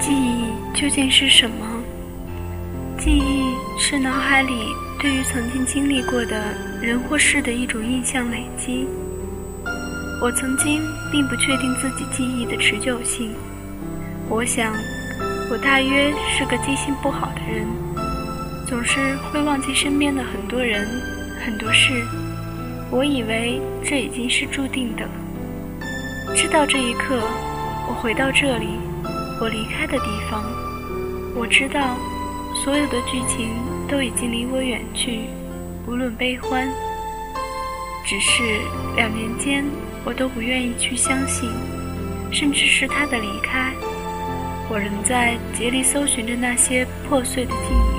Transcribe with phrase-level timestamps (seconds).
[0.00, 1.66] 记忆究竟是什么？
[2.98, 4.68] 记忆是脑海里
[5.00, 8.86] 对于曾经经历过的人或事的一种印象累积。
[10.20, 13.32] 我曾经并不确定自己记忆的持久性。
[14.28, 14.72] 我想，
[15.50, 17.66] 我大约是个记性不好的人，
[18.66, 20.86] 总是会忘记身边的很多人、
[21.44, 22.04] 很多事。
[22.90, 25.02] 我以为这已经是注定的。
[26.34, 27.20] 直到这一刻，
[27.88, 28.68] 我回到这里，
[29.40, 30.44] 我离开的地方，
[31.34, 31.96] 我知道，
[32.64, 33.50] 所有的剧情
[33.88, 35.20] 都已经离我远去，
[35.86, 36.68] 无论悲欢。
[38.04, 38.42] 只是
[38.96, 39.64] 两年间，
[40.04, 41.48] 我都不愿意去相信，
[42.32, 43.72] 甚至是他的离开。
[44.68, 47.97] 我仍在竭力搜寻着那些破碎的记忆。